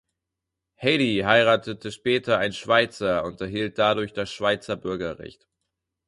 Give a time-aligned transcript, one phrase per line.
[0.73, 5.47] Hedy heiratete später einen Schweizer und erhielt dadurch das Schweizer Bürgerrecht.